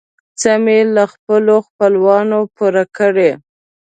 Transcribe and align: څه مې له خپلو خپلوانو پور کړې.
څه 0.39 0.51
مې 0.63 0.79
له 0.95 1.03
خپلو 1.13 1.55
خپلوانو 1.67 2.39
پور 2.55 2.75
کړې. 2.97 3.31